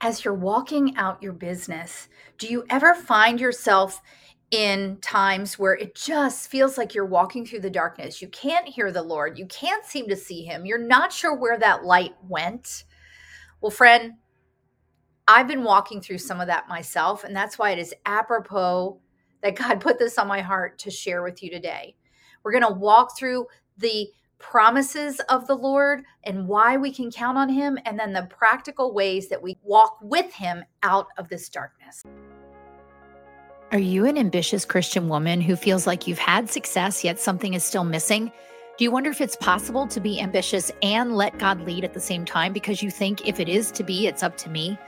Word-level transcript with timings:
As 0.00 0.24
you're 0.24 0.34
walking 0.34 0.96
out 0.96 1.22
your 1.22 1.32
business, 1.32 2.08
do 2.38 2.46
you 2.46 2.64
ever 2.70 2.94
find 2.94 3.40
yourself 3.40 4.00
in 4.52 4.96
times 5.00 5.58
where 5.58 5.74
it 5.74 5.96
just 5.96 6.48
feels 6.48 6.78
like 6.78 6.94
you're 6.94 7.04
walking 7.04 7.44
through 7.44 7.60
the 7.60 7.70
darkness? 7.70 8.22
You 8.22 8.28
can't 8.28 8.68
hear 8.68 8.92
the 8.92 9.02
Lord, 9.02 9.38
you 9.38 9.46
can't 9.46 9.84
seem 9.84 10.08
to 10.08 10.16
see 10.16 10.44
Him, 10.44 10.64
you're 10.64 10.78
not 10.78 11.12
sure 11.12 11.34
where 11.34 11.58
that 11.58 11.84
light 11.84 12.14
went. 12.28 12.84
Well, 13.60 13.72
friend, 13.72 14.14
I've 15.26 15.48
been 15.48 15.64
walking 15.64 16.00
through 16.00 16.18
some 16.18 16.40
of 16.40 16.46
that 16.46 16.68
myself, 16.68 17.24
and 17.24 17.34
that's 17.34 17.58
why 17.58 17.72
it 17.72 17.80
is 17.80 17.92
apropos 18.06 19.00
that 19.42 19.56
God 19.56 19.80
put 19.80 19.98
this 19.98 20.16
on 20.16 20.28
my 20.28 20.40
heart 20.40 20.78
to 20.80 20.92
share 20.92 21.24
with 21.24 21.42
you 21.42 21.50
today. 21.50 21.96
We're 22.44 22.52
going 22.52 22.72
to 22.72 22.78
walk 22.78 23.18
through 23.18 23.46
the 23.78 24.08
promises 24.38 25.20
of 25.28 25.46
the 25.46 25.54
Lord 25.54 26.04
and 26.24 26.46
why 26.46 26.76
we 26.76 26.92
can 26.92 27.10
count 27.10 27.38
on 27.38 27.48
Him, 27.48 27.78
and 27.84 27.98
then 27.98 28.12
the 28.12 28.28
practical 28.30 28.92
ways 28.92 29.28
that 29.28 29.42
we 29.42 29.56
walk 29.62 29.98
with 30.00 30.32
Him 30.32 30.64
out 30.82 31.08
of 31.16 31.28
this 31.28 31.48
darkness. 31.48 32.02
Are 33.70 33.78
you 33.78 34.06
an 34.06 34.16
ambitious 34.16 34.64
Christian 34.64 35.08
woman 35.08 35.40
who 35.40 35.54
feels 35.54 35.86
like 35.86 36.06
you've 36.06 36.18
had 36.18 36.48
success, 36.48 37.04
yet 37.04 37.20
something 37.20 37.54
is 37.54 37.62
still 37.64 37.84
missing? 37.84 38.32
Do 38.78 38.84
you 38.84 38.90
wonder 38.90 39.10
if 39.10 39.20
it's 39.20 39.36
possible 39.36 39.86
to 39.88 40.00
be 40.00 40.20
ambitious 40.20 40.70
and 40.82 41.16
let 41.16 41.38
God 41.38 41.60
lead 41.62 41.84
at 41.84 41.92
the 41.92 42.00
same 42.00 42.24
time 42.24 42.52
because 42.52 42.82
you 42.82 42.90
think 42.90 43.26
if 43.26 43.40
it 43.40 43.48
is 43.48 43.70
to 43.72 43.82
be, 43.82 44.06
it's 44.06 44.22
up 44.22 44.36
to 44.38 44.48
me? 44.48 44.78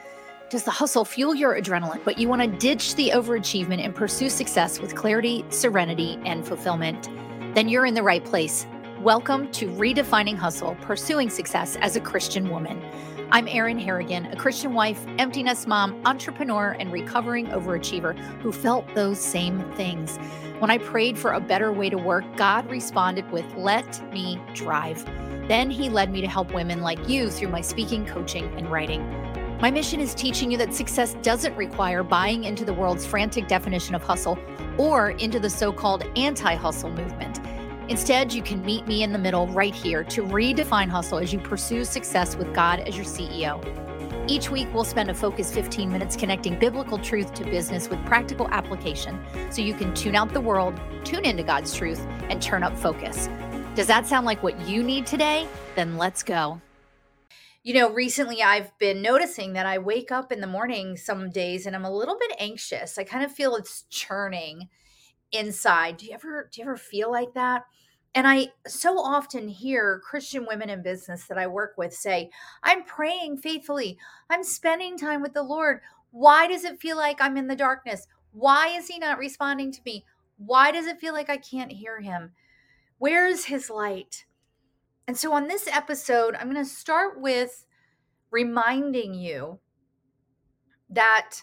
Does 0.48 0.62
the 0.62 0.70
hustle 0.70 1.04
fuel 1.04 1.34
your 1.34 1.60
adrenaline, 1.60 2.02
but 2.04 2.18
you 2.18 2.28
want 2.28 2.40
to 2.40 2.48
ditch 2.48 2.94
the 2.94 3.10
overachievement 3.10 3.84
and 3.84 3.94
pursue 3.94 4.30
success 4.30 4.80
with 4.80 4.94
clarity, 4.94 5.44
serenity, 5.50 6.18
and 6.24 6.46
fulfillment? 6.46 7.10
Then 7.54 7.68
you're 7.68 7.84
in 7.84 7.94
the 7.94 8.02
right 8.02 8.24
place. 8.24 8.66
Welcome 9.00 9.50
to 9.52 9.66
Redefining 9.66 10.36
Hustle 10.36 10.76
Pursuing 10.82 11.30
Success 11.30 11.76
as 11.80 11.96
a 11.96 12.02
Christian 12.02 12.50
Woman. 12.50 12.84
I'm 13.32 13.48
Erin 13.48 13.78
Harrigan, 13.78 14.26
a 14.26 14.36
Christian 14.36 14.74
wife, 14.74 15.02
empty 15.16 15.42
nest 15.42 15.66
mom, 15.66 15.98
entrepreneur, 16.04 16.76
and 16.78 16.92
recovering 16.92 17.46
overachiever 17.46 18.14
who 18.42 18.52
felt 18.52 18.84
those 18.94 19.18
same 19.18 19.62
things. 19.72 20.18
When 20.58 20.70
I 20.70 20.76
prayed 20.76 21.18
for 21.18 21.32
a 21.32 21.40
better 21.40 21.72
way 21.72 21.88
to 21.88 21.96
work, 21.96 22.26
God 22.36 22.70
responded 22.70 23.30
with, 23.30 23.46
Let 23.54 24.12
me 24.12 24.38
drive. 24.52 25.02
Then 25.48 25.70
He 25.70 25.88
led 25.88 26.12
me 26.12 26.20
to 26.20 26.28
help 26.28 26.52
women 26.52 26.82
like 26.82 27.08
you 27.08 27.30
through 27.30 27.48
my 27.48 27.62
speaking, 27.62 28.04
coaching, 28.04 28.52
and 28.58 28.70
writing. 28.70 29.02
My 29.62 29.70
mission 29.70 30.00
is 30.00 30.14
teaching 30.14 30.50
you 30.50 30.58
that 30.58 30.74
success 30.74 31.14
doesn't 31.22 31.56
require 31.56 32.02
buying 32.02 32.44
into 32.44 32.66
the 32.66 32.74
world's 32.74 33.06
frantic 33.06 33.48
definition 33.48 33.94
of 33.94 34.02
hustle 34.02 34.38
or 34.76 35.12
into 35.12 35.40
the 35.40 35.48
so 35.48 35.72
called 35.72 36.04
anti 36.16 36.54
hustle 36.54 36.90
movement. 36.90 37.40
Instead, 37.91 38.33
you 38.33 38.41
can 38.41 38.64
meet 38.64 38.86
me 38.86 39.02
in 39.02 39.12
the 39.12 39.19
middle 39.19 39.48
right 39.48 39.74
here 39.74 40.05
to 40.05 40.22
redefine 40.22 40.88
hustle 40.88 41.19
as 41.19 41.33
you 41.33 41.41
pursue 41.41 41.84
success 41.84 42.36
with 42.36 42.55
God 42.55 42.78
as 42.78 42.97
your 42.97 43.05
CEO. 43.05 43.60
Each 44.30 44.48
week, 44.48 44.69
we'll 44.72 44.84
spend 44.84 45.10
a 45.10 45.14
focused 45.14 45.52
15 45.52 45.91
minutes 45.91 46.14
connecting 46.14 46.56
biblical 46.56 46.98
truth 46.98 47.34
to 47.34 47.42
business 47.42 47.91
with 47.91 47.98
practical 48.06 48.48
application 48.52 49.19
so 49.50 49.60
you 49.60 49.74
can 49.74 49.92
tune 49.92 50.14
out 50.14 50.32
the 50.32 50.41
world, 50.41 50.80
tune 51.02 51.24
into 51.24 51.42
God's 51.42 51.74
truth, 51.74 52.00
and 52.28 52.41
turn 52.41 52.62
up 52.62 52.78
focus. 52.78 53.28
Does 53.75 53.88
that 53.88 54.06
sound 54.06 54.25
like 54.25 54.41
what 54.41 54.69
you 54.69 54.84
need 54.84 55.04
today? 55.04 55.48
Then 55.75 55.98
let's 55.98 56.22
go. 56.22 56.60
You 57.64 57.75
know, 57.75 57.91
recently 57.91 58.41
I've 58.41 58.70
been 58.78 59.03
noticing 59.03 59.54
that 59.54 59.66
I 59.66 59.78
wake 59.78 60.12
up 60.12 60.31
in 60.31 60.41
the 60.41 60.47
morning 60.47 60.97
some 60.97 61.28
days 61.28 61.66
and 61.66 61.75
I'm 61.75 61.84
a 61.84 61.93
little 61.93 62.16
bit 62.20 62.37
anxious. 62.38 62.98
I 62.98 63.03
kind 63.03 63.25
of 63.25 63.32
feel 63.32 63.56
it's 63.56 63.82
churning 63.91 64.69
inside. 65.32 65.97
Do 65.97 66.06
you 66.06 66.12
ever 66.12 66.48
do 66.53 66.60
you 66.60 66.66
ever 66.66 66.76
feel 66.76 67.10
like 67.10 67.34
that? 67.34 67.64
And 68.15 68.26
I 68.26 68.48
so 68.66 68.98
often 68.98 69.47
hear 69.47 70.00
Christian 70.04 70.44
women 70.47 70.69
in 70.69 70.82
business 70.82 71.26
that 71.26 71.38
I 71.38 71.47
work 71.47 71.75
with 71.78 71.94
say, 71.94 72.31
I'm 72.62 72.84
praying 72.84 73.38
faithfully. 73.38 73.98
I'm 74.28 74.43
spending 74.43 74.98
time 74.98 75.22
with 75.22 75.32
the 75.32 75.43
Lord. 75.43 75.81
Why 76.10 76.49
does 76.49 76.65
it 76.65 76.81
feel 76.81 76.97
like 76.97 77.20
I'm 77.20 77.37
in 77.37 77.47
the 77.47 77.54
darkness? 77.54 78.09
Why 78.32 78.69
is 78.69 78.88
he 78.88 78.99
not 78.99 79.19
responding 79.19 79.70
to 79.72 79.81
me? 79.84 80.04
Why 80.38 80.72
does 80.72 80.87
it 80.87 80.99
feel 80.99 81.12
like 81.12 81.31
I 81.31 81.37
can't 81.37 81.70
hear 81.70 82.00
him? 82.00 82.32
Where's 82.99 83.44
his 83.44 83.70
light? 83.70 84.25
And 85.06 85.16
so 85.16 85.32
on 85.32 85.47
this 85.47 85.69
episode, 85.69 86.34
I'm 86.34 86.53
going 86.53 86.65
to 86.65 86.70
start 86.70 87.20
with 87.20 87.65
reminding 88.31 89.15
you 89.15 89.60
that 90.88 91.43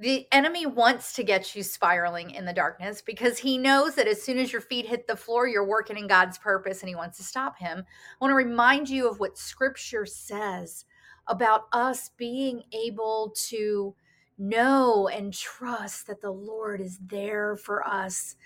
the 0.00 0.28
enemy 0.30 0.64
wants 0.64 1.12
to 1.14 1.24
get 1.24 1.56
you 1.56 1.62
spiraling 1.62 2.30
in 2.30 2.44
the 2.44 2.52
darkness 2.52 3.02
because 3.02 3.38
he 3.38 3.58
knows 3.58 3.96
that 3.96 4.06
as 4.06 4.22
soon 4.22 4.38
as 4.38 4.52
your 4.52 4.60
feet 4.60 4.86
hit 4.86 5.08
the 5.08 5.16
floor, 5.16 5.48
you're 5.48 5.66
working 5.66 5.98
in 5.98 6.06
God's 6.06 6.38
purpose 6.38 6.80
and 6.80 6.88
he 6.88 6.94
wants 6.94 7.18
to 7.18 7.24
stop 7.24 7.58
him. 7.58 7.78
I 7.78 7.84
want 8.20 8.30
to 8.30 8.36
remind 8.36 8.88
you 8.88 9.08
of 9.10 9.18
what 9.18 9.36
scripture 9.36 10.06
says 10.06 10.84
about 11.26 11.64
us 11.72 12.10
being 12.16 12.62
able 12.72 13.34
to 13.48 13.94
know 14.38 15.08
and 15.08 15.34
trust 15.34 16.06
that 16.06 16.20
the 16.20 16.30
Lord 16.30 16.80
is 16.80 16.98
there 16.98 17.56
for 17.56 17.84
us. 17.84 18.36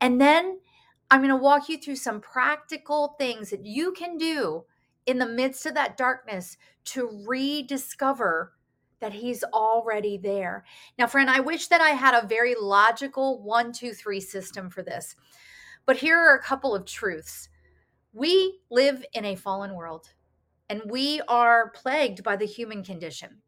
And 0.00 0.20
then 0.20 0.58
I'm 1.08 1.20
going 1.20 1.30
to 1.30 1.36
walk 1.36 1.68
you 1.68 1.78
through 1.78 1.96
some 1.96 2.20
practical 2.20 3.14
things 3.16 3.50
that 3.50 3.64
you 3.64 3.92
can 3.92 4.16
do 4.16 4.64
in 5.06 5.18
the 5.18 5.26
midst 5.26 5.66
of 5.66 5.74
that 5.74 5.96
darkness 5.96 6.56
to 6.86 7.24
rediscover 7.26 8.54
that 9.04 9.12
he's 9.12 9.44
already 9.44 10.16
there. 10.16 10.64
Now, 10.98 11.06
friend, 11.06 11.28
I 11.28 11.40
wish 11.40 11.66
that 11.66 11.82
I 11.82 11.90
had 11.90 12.14
a 12.14 12.26
very 12.26 12.54
logical 12.58 13.42
one, 13.42 13.70
two, 13.70 13.92
three 13.92 14.18
system 14.18 14.70
for 14.70 14.82
this. 14.82 15.14
But 15.84 15.98
here 15.98 16.16
are 16.16 16.34
a 16.34 16.42
couple 16.42 16.74
of 16.74 16.86
truths. 16.86 17.50
We 18.14 18.60
live 18.70 19.04
in 19.12 19.26
a 19.26 19.36
fallen 19.36 19.74
world 19.74 20.14
and 20.70 20.80
we 20.86 21.20
are 21.28 21.68
plagued 21.68 22.24
by 22.24 22.36
the 22.36 22.46
human 22.46 22.82
condition. 22.82 23.42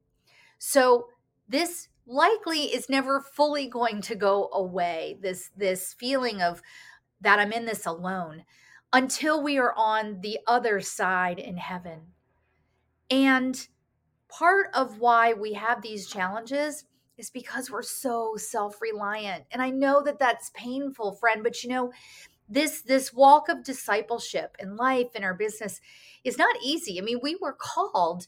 So, 0.59 1.07
this 1.49 1.89
likely 2.07 2.65
is 2.65 2.91
never 2.91 3.19
fully 3.23 3.67
going 3.67 4.03
to 4.03 4.15
go 4.15 4.51
away. 4.53 5.17
This 5.23 5.51
this 5.57 5.95
feeling 5.95 6.43
of 6.43 6.61
that 7.23 7.39
I'm 7.39 7.53
in 7.53 7.65
this 7.65 7.87
alone 7.87 8.45
until 8.93 9.43
we 9.43 9.57
are 9.57 9.73
on 9.75 10.21
the 10.21 10.39
other 10.47 10.83
side 10.83 11.39
in 11.39 11.57
heaven. 11.57 12.13
And 13.11 13.67
part 14.39 14.69
of 14.75 14.99
why 14.99 15.33
we 15.33 15.53
have 15.53 15.83
these 15.83 16.07
challenges 16.07 16.85
is 17.17 17.31
because 17.31 17.71
we're 17.71 17.83
so 17.83 18.35
self-reliant 18.37 19.45
and 19.51 19.63
i 19.63 19.71
know 19.71 20.03
that 20.03 20.19
that's 20.19 20.51
painful 20.55 21.15
friend 21.15 21.43
but 21.43 21.63
you 21.63 21.71
know 21.71 21.91
this 22.49 22.83
this 22.83 23.13
walk 23.13 23.49
of 23.49 23.65
discipleship 23.65 24.57
in 24.59 24.77
life 24.77 25.15
in 25.15 25.25
our 25.25 25.35
business 25.35 25.81
is 26.25 26.39
not 26.39 26.57
easy. 26.63 26.99
I 26.99 27.03
mean 27.03 27.19
we 27.23 27.37
were 27.41 27.57
called 27.59 28.27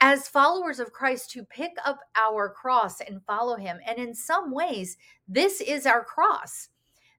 as 0.00 0.28
followers 0.28 0.80
of 0.80 0.92
Christ 0.92 1.30
to 1.30 1.44
pick 1.44 1.72
up 1.84 2.00
our 2.16 2.48
cross 2.48 3.00
and 3.00 3.22
follow 3.24 3.56
him 3.56 3.78
and 3.86 3.98
in 3.98 4.14
some 4.14 4.52
ways 4.52 4.96
this 5.28 5.60
is 5.60 5.86
our 5.86 6.04
cross. 6.04 6.68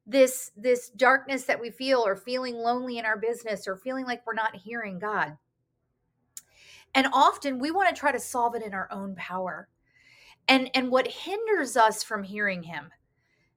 This 0.06 0.52
this 0.58 0.90
darkness 0.90 1.46
that 1.46 1.62
we 1.62 1.70
feel 1.70 2.06
or 2.06 2.16
feeling 2.16 2.56
lonely 2.56 2.98
in 2.98 3.06
our 3.06 3.18
business 3.18 3.68
or 3.68 3.78
feeling 3.78 4.06
like 4.06 4.26
we're 4.26 4.34
not 4.34 4.56
hearing 4.56 5.00
God 5.00 5.38
and 6.96 7.08
often 7.14 7.60
we 7.60 7.72
want 7.72 7.94
to 7.94 8.00
try 8.00 8.12
to 8.12 8.20
solve 8.20 8.56
it 8.56 8.64
in 8.64 8.74
our 8.74 8.88
own 8.92 9.16
power. 9.16 9.68
And 10.48 10.70
and 10.76 10.92
what 10.92 11.08
hinders 11.08 11.78
us 11.78 12.04
from 12.04 12.24
hearing 12.24 12.64
him. 12.64 12.90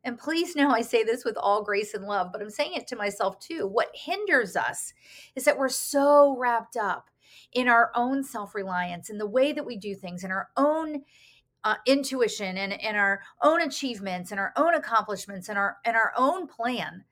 And 0.05 0.17
please 0.17 0.55
know 0.55 0.71
I 0.71 0.83
say 0.83 1.03
this 1.03 1.25
with 1.25 1.37
all 1.37 1.65
grace 1.65 1.95
and 1.95 2.05
love, 2.05 2.29
but 2.33 2.41
I'm 2.41 2.51
saying 2.51 2.75
it 2.75 2.87
to 2.89 2.97
myself 2.97 3.41
too. 3.41 3.67
What 3.67 3.89
hinders 3.93 4.55
us 4.55 4.95
is 5.35 5.45
that 5.45 5.59
we're 5.59 5.69
so 5.69 6.37
wrapped 6.39 6.77
up 6.77 7.11
in 7.53 7.67
our 7.67 7.91
own 7.97 8.23
self-reliance 8.23 9.11
in 9.11 9.19
the 9.19 9.27
way 9.27 9.53
that 9.53 9.67
we 9.67 9.77
do 9.77 9.97
things 9.97 10.23
in 10.23 10.31
our 10.31 10.49
own 10.57 11.03
uh, 11.65 11.75
intuition 11.87 12.57
and, 12.57 12.81
and 12.81 12.97
our 12.97 13.21
own 13.43 13.63
achievements 13.63 14.31
and 14.31 14.39
our 14.39 14.53
own 14.57 14.75
accomplishments 14.75 15.49
and 15.49 15.59
our 15.59 15.79
and 15.85 15.97
our 15.97 16.13
own 16.17 16.47
plan 16.47 17.03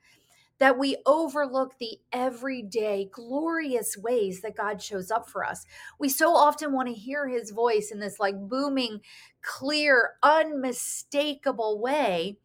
that 0.59 0.79
we 0.79 0.97
overlook 1.07 1.79
the 1.79 1.99
everyday 2.13 3.09
glorious 3.13 3.97
ways 3.97 4.41
that 4.43 4.57
God 4.57 4.81
shows 4.83 5.11
up 5.11 5.29
for 5.29 5.45
us. 5.45 5.67
We 5.99 6.09
so 6.09 6.35
often 6.35 6.73
want 6.73 6.89
to 6.89 6.95
hear 6.95 7.29
his 7.29 7.51
voice 7.51 7.91
in 7.91 8.01
this 8.01 8.21
like 8.21 8.37
booming, 8.49 9.01
clear, 9.43 10.13
unmistakable 10.23 11.81
way. 11.81 12.39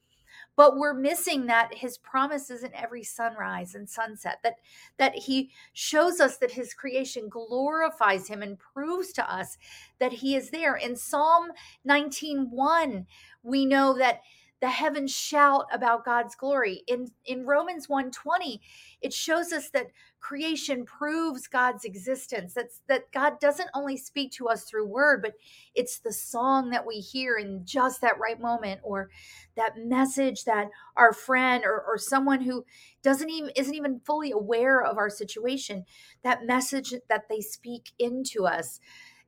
but 0.56 0.78
we're 0.78 0.94
missing 0.94 1.46
that 1.46 1.74
his 1.76 1.98
promises 1.98 2.64
in 2.64 2.74
every 2.76 3.04
sunrise 3.04 3.74
and 3.76 3.90
sunset 3.90 4.40
that 4.44 4.56
that 4.98 5.16
he 5.16 5.52
shows 5.74 6.20
us 6.20 6.38
that 6.38 6.52
his 6.52 6.74
creation 6.74 7.30
glorifies 7.30 8.28
him 8.28 8.42
and 8.42 8.60
proves 8.60 9.14
to 9.14 9.34
us 9.34 9.58
that 10.00 10.14
he 10.14 10.36
is 10.36 10.50
there 10.52 10.76
in 10.76 10.96
psalm 10.96 11.50
19:1 11.88 13.06
we 13.44 13.66
know 13.66 13.98
that 13.98 14.22
the 14.62 14.70
heavens 14.70 15.16
shout 15.16 15.66
about 15.72 16.04
God's 16.04 16.36
glory. 16.36 16.84
In 16.88 17.12
in 17.26 17.46
Romans 17.46 17.88
1:20, 17.88 18.60
it 19.02 19.14
shows 19.14 19.54
us 19.54 19.70
that 19.70 19.88
creation 20.20 20.86
proves 20.86 21.48
God's 21.48 21.86
existence. 21.86 22.54
That's 22.54 22.82
that 22.88 23.12
God 23.12 23.40
doesn't 23.40 23.70
only 23.74 23.96
speak 23.96 24.32
to 24.34 24.48
us 24.50 24.66
through 24.66 24.88
word, 24.88 25.22
but 25.22 25.36
it's 25.76 26.00
the 26.00 26.12
song 26.12 26.72
that 26.72 26.86
we 26.86 26.96
hear 26.96 27.38
in 27.38 27.66
just 27.66 28.02
that 28.02 28.20
right 28.20 28.40
moment 28.40 28.82
or 28.84 29.10
that 29.56 29.78
message 29.78 30.44
that 30.44 30.70
our 30.98 31.14
friend 31.14 31.64
or, 31.64 31.82
or 31.82 31.98
someone 31.98 32.42
who 32.42 32.66
doesn't 33.02 33.30
even 33.30 33.52
isn't 33.56 33.76
even 33.76 34.02
fully 34.02 34.32
aware 34.32 34.84
of 34.84 34.98
our 34.98 35.10
situation, 35.10 35.86
that 36.24 36.46
message 36.46 36.94
that 37.08 37.30
they 37.30 37.40
speak 37.40 37.92
into 37.98 38.46
us. 38.46 38.82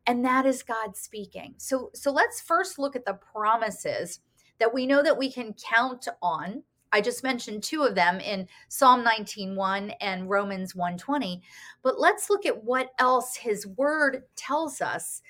And 0.05 0.25
that 0.25 0.45
is 0.45 0.63
God 0.63 0.97
speaking. 0.97 1.53
So 1.57 1.91
so 1.93 2.11
let's 2.11 2.41
first 2.41 2.77
look 2.77 2.97
at 2.97 3.05
the 3.05 3.13
promises 3.13 4.19
that 4.61 4.73
we 4.73 4.85
know 4.85 5.01
that 5.01 5.17
we 5.17 5.31
can 5.31 5.55
count 5.55 6.07
on. 6.21 6.61
I 6.91 7.01
just 7.01 7.23
mentioned 7.23 7.63
two 7.63 7.81
of 7.81 7.95
them 7.95 8.19
in 8.19 8.47
Psalm 8.69 9.03
19:1 9.03 9.89
and 9.99 10.29
Romans 10.29 10.75
1:20. 10.75 11.41
But 11.81 11.99
let's 11.99 12.29
look 12.29 12.45
at 12.45 12.63
what 12.63 12.91
else 12.99 13.35
his 13.35 13.65
word 13.65 14.23
tells 14.35 14.79
us 14.79 15.23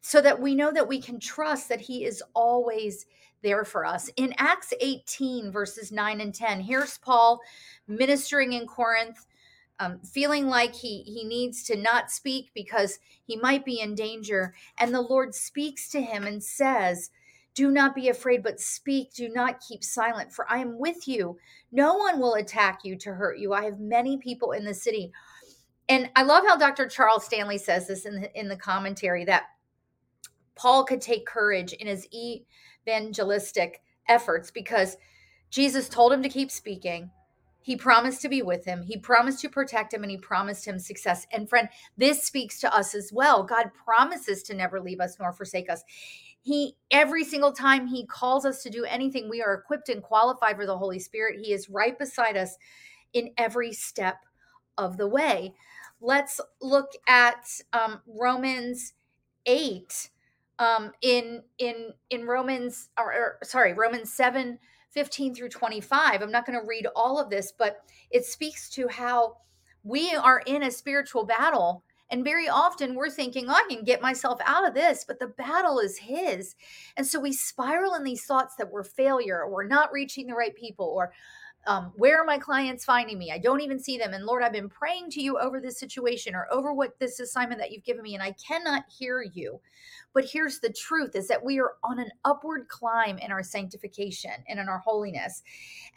so 0.00 0.20
that 0.20 0.40
we 0.40 0.54
know 0.54 0.70
that 0.70 0.86
we 0.86 1.02
can 1.02 1.18
trust 1.18 1.68
that 1.68 1.80
he 1.80 2.04
is 2.04 2.22
always 2.34 3.04
there 3.42 3.64
for 3.64 3.84
us. 3.84 4.08
In 4.14 4.32
Acts 4.38 4.72
18 4.80 5.50
verses 5.50 5.90
9 5.90 6.20
and 6.20 6.32
10, 6.32 6.60
here's 6.60 6.98
Paul 6.98 7.40
ministering 7.88 8.52
in 8.52 8.66
Corinth. 8.66 9.26
Um, 9.80 10.00
feeling 10.00 10.48
like 10.48 10.74
he 10.74 11.02
he 11.02 11.24
needs 11.24 11.62
to 11.64 11.76
not 11.76 12.10
speak 12.10 12.50
because 12.52 12.98
he 13.24 13.36
might 13.36 13.64
be 13.64 13.80
in 13.80 13.94
danger 13.94 14.52
and 14.76 14.92
the 14.92 15.00
lord 15.00 15.36
speaks 15.36 15.88
to 15.90 16.02
him 16.02 16.26
and 16.26 16.42
says 16.42 17.10
do 17.58 17.72
not 17.72 17.92
be 17.92 18.08
afraid, 18.08 18.44
but 18.44 18.60
speak. 18.60 19.12
Do 19.12 19.28
not 19.28 19.60
keep 19.60 19.82
silent, 19.82 20.32
for 20.32 20.48
I 20.48 20.58
am 20.58 20.78
with 20.78 21.08
you. 21.08 21.36
No 21.72 21.94
one 21.96 22.20
will 22.20 22.34
attack 22.34 22.84
you 22.84 22.94
to 22.98 23.12
hurt 23.12 23.40
you. 23.40 23.52
I 23.52 23.64
have 23.64 23.80
many 23.80 24.16
people 24.16 24.52
in 24.52 24.64
the 24.64 24.72
city. 24.72 25.10
And 25.88 26.08
I 26.14 26.22
love 26.22 26.44
how 26.46 26.56
Dr. 26.56 26.86
Charles 26.86 27.24
Stanley 27.24 27.58
says 27.58 27.88
this 27.88 28.06
in 28.06 28.20
the, 28.20 28.38
in 28.38 28.46
the 28.46 28.54
commentary 28.54 29.24
that 29.24 29.46
Paul 30.54 30.84
could 30.84 31.00
take 31.00 31.26
courage 31.26 31.72
in 31.72 31.88
his 31.88 32.06
evangelistic 32.86 33.82
efforts 34.08 34.52
because 34.52 34.96
Jesus 35.50 35.88
told 35.88 36.12
him 36.12 36.22
to 36.22 36.28
keep 36.28 36.52
speaking. 36.52 37.10
He 37.60 37.74
promised 37.74 38.22
to 38.22 38.28
be 38.28 38.40
with 38.40 38.64
him. 38.64 38.84
He 38.84 38.98
promised 38.98 39.40
to 39.40 39.48
protect 39.48 39.92
him 39.92 40.04
and 40.04 40.12
he 40.12 40.16
promised 40.16 40.64
him 40.64 40.78
success. 40.78 41.26
And 41.32 41.48
friend, 41.48 41.68
this 41.96 42.22
speaks 42.22 42.60
to 42.60 42.72
us 42.72 42.94
as 42.94 43.12
well. 43.12 43.42
God 43.42 43.72
promises 43.84 44.44
to 44.44 44.54
never 44.54 44.80
leave 44.80 45.00
us 45.00 45.16
nor 45.18 45.32
forsake 45.32 45.68
us 45.68 45.82
he 46.42 46.76
every 46.90 47.24
single 47.24 47.52
time 47.52 47.86
he 47.86 48.06
calls 48.06 48.44
us 48.46 48.62
to 48.62 48.70
do 48.70 48.84
anything 48.84 49.28
we 49.28 49.42
are 49.42 49.54
equipped 49.54 49.88
and 49.88 50.02
qualified 50.02 50.56
for 50.56 50.66
the 50.66 50.78
holy 50.78 50.98
spirit. 50.98 51.40
He 51.40 51.52
is 51.52 51.68
right 51.68 51.98
beside 51.98 52.36
us 52.36 52.56
in 53.12 53.30
every 53.36 53.72
step 53.72 54.16
of 54.76 54.96
the 54.96 55.08
way. 55.08 55.54
Let's 56.00 56.40
look 56.60 56.92
at 57.08 57.44
um, 57.72 58.00
romans 58.06 58.94
8 59.46 60.10
um, 60.58 60.92
in 61.02 61.42
in 61.58 61.92
in 62.10 62.26
romans 62.26 62.90
or, 62.98 63.12
or 63.12 63.38
sorry 63.42 63.72
romans 63.72 64.12
7 64.12 64.58
15 64.90 65.34
through 65.34 65.48
25 65.48 66.22
i'm 66.22 66.30
not 66.30 66.46
going 66.46 66.58
to 66.58 66.66
read 66.66 66.86
all 66.96 67.18
of 67.18 67.30
this 67.30 67.52
but 67.56 67.82
it 68.10 68.24
speaks 68.24 68.68
to 68.70 68.88
how 68.88 69.36
we 69.84 70.14
are 70.14 70.42
in 70.46 70.64
a 70.64 70.70
spiritual 70.70 71.24
battle 71.24 71.84
and 72.10 72.24
very 72.24 72.48
often 72.48 72.94
we're 72.94 73.10
thinking, 73.10 73.48
oh, 73.48 73.52
I 73.52 73.66
can 73.68 73.84
get 73.84 74.00
myself 74.00 74.40
out 74.44 74.66
of 74.66 74.74
this, 74.74 75.04
but 75.06 75.18
the 75.18 75.28
battle 75.28 75.78
is 75.78 75.98
his. 75.98 76.54
And 76.96 77.06
so 77.06 77.20
we 77.20 77.32
spiral 77.32 77.94
in 77.94 78.04
these 78.04 78.24
thoughts 78.24 78.56
that 78.56 78.70
we're 78.70 78.84
failure 78.84 79.42
or 79.42 79.50
we're 79.50 79.66
not 79.66 79.92
reaching 79.92 80.26
the 80.26 80.34
right 80.34 80.54
people 80.54 80.86
or 80.86 81.12
um, 81.66 81.92
where 81.96 82.20
are 82.20 82.24
my 82.24 82.38
clients 82.38 82.84
finding 82.84 83.18
me? 83.18 83.30
I 83.30 83.38
don't 83.38 83.60
even 83.60 83.78
see 83.78 83.98
them. 83.98 84.14
And 84.14 84.24
Lord, 84.24 84.42
I've 84.42 84.52
been 84.52 84.70
praying 84.70 85.10
to 85.10 85.22
you 85.22 85.38
over 85.38 85.60
this 85.60 85.78
situation 85.78 86.34
or 86.34 86.46
over 86.50 86.72
what 86.72 86.98
this 86.98 87.20
assignment 87.20 87.60
that 87.60 87.72
you've 87.72 87.84
given 87.84 88.02
me, 88.02 88.14
and 88.14 88.22
I 88.22 88.32
cannot 88.32 88.84
hear 88.88 89.22
you. 89.34 89.60
But 90.14 90.24
here's 90.24 90.60
the 90.60 90.72
truth 90.72 91.14
is 91.14 91.28
that 91.28 91.44
we 91.44 91.60
are 91.60 91.72
on 91.84 91.98
an 91.98 92.10
upward 92.24 92.68
climb 92.68 93.18
in 93.18 93.30
our 93.30 93.42
sanctification 93.42 94.30
and 94.48 94.58
in 94.58 94.68
our 94.68 94.78
holiness, 94.78 95.42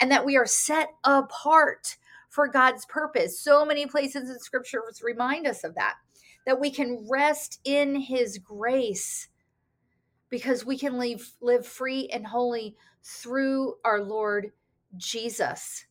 and 0.01 0.11
that 0.11 0.25
we 0.25 0.35
are 0.35 0.45
set 0.45 0.89
apart 1.05 1.95
for 2.31 2.47
God's 2.47 2.85
purpose. 2.85 3.39
So 3.39 3.65
many 3.65 3.85
places 3.85 4.29
in 4.29 4.39
scriptures 4.39 5.01
remind 5.03 5.45
us 5.45 5.63
of 5.63 5.75
that, 5.75 5.95
that 6.47 6.59
we 6.59 6.71
can 6.71 7.05
rest 7.09 7.59
in 7.65 7.93
his 7.93 8.39
grace 8.39 9.27
because 10.29 10.65
we 10.65 10.77
can 10.77 10.97
live, 10.97 11.33
live 11.41 11.67
free 11.67 12.07
and 12.07 12.25
holy 12.25 12.77
through 13.03 13.75
our 13.83 14.01
Lord 14.01 14.51
Jesus. 14.95 15.85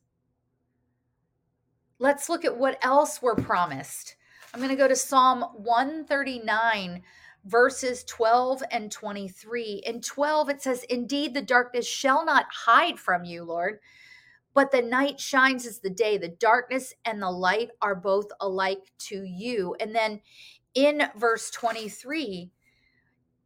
Let's 1.98 2.30
look 2.30 2.46
at 2.46 2.56
what 2.56 2.82
else 2.82 3.20
we're 3.20 3.34
promised. 3.34 4.16
I'm 4.54 4.60
going 4.60 4.70
to 4.70 4.76
go 4.76 4.88
to 4.88 4.96
Psalm 4.96 5.42
139, 5.56 7.02
verses 7.44 8.02
12 8.04 8.62
and 8.70 8.90
23. 8.90 9.82
In 9.84 10.00
12, 10.00 10.48
it 10.48 10.62
says, 10.62 10.84
Indeed, 10.84 11.34
the 11.34 11.42
darkness 11.42 11.86
shall 11.86 12.24
not 12.24 12.46
hide 12.50 12.98
from 12.98 13.26
you, 13.26 13.44
Lord 13.44 13.80
but 14.54 14.70
the 14.72 14.82
night 14.82 15.20
shines 15.20 15.66
as 15.66 15.80
the 15.80 15.90
day. 15.90 16.18
The 16.18 16.28
darkness 16.28 16.94
and 17.04 17.22
the 17.22 17.30
light 17.30 17.70
are 17.80 17.94
both 17.94 18.26
alike 18.40 18.92
to 19.08 19.22
you. 19.24 19.76
And 19.80 19.94
then 19.94 20.20
in 20.74 21.02
verse 21.16 21.50
23, 21.50 22.50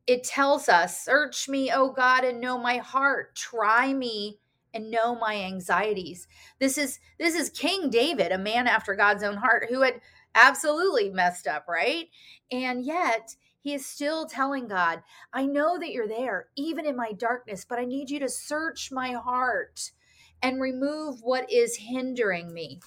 it 0.06 0.24
tells 0.24 0.68
us, 0.68 1.04
Search 1.04 1.48
me, 1.48 1.70
O 1.72 1.90
God, 1.90 2.24
and 2.24 2.40
know 2.40 2.58
my 2.58 2.78
heart. 2.78 3.34
Try 3.34 3.92
me 3.92 4.38
and 4.72 4.90
know 4.90 5.14
my 5.14 5.36
anxieties. 5.36 6.26
This 6.58 6.76
is 6.76 6.98
this 7.18 7.34
is 7.34 7.48
King 7.48 7.90
David, 7.90 8.32
a 8.32 8.38
man 8.38 8.66
after 8.66 8.94
God's 8.94 9.22
own 9.22 9.36
heart 9.36 9.66
who 9.70 9.82
had 9.82 10.00
absolutely 10.34 11.10
messed 11.10 11.46
up, 11.46 11.66
right? 11.68 12.06
And 12.50 12.84
yet 12.84 13.36
he 13.60 13.72
is 13.72 13.86
still 13.86 14.26
telling 14.26 14.68
God, 14.68 15.02
I 15.32 15.46
know 15.46 15.78
that 15.78 15.92
you're 15.92 16.08
there, 16.08 16.48
even 16.56 16.84
in 16.84 16.96
my 16.96 17.12
darkness, 17.12 17.64
but 17.66 17.78
I 17.78 17.84
need 17.84 18.10
you 18.10 18.18
to 18.20 18.28
search 18.28 18.90
my 18.92 19.12
heart 19.12 19.92
and 20.44 20.61
remove 20.61 21.23
what 21.23 21.50
is 21.50 21.75
hindering 21.75 22.52
me. 22.52 22.79